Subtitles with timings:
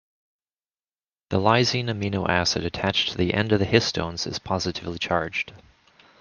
[1.29, 5.53] The lysine amino acid attached to the end of the histones is positively charged.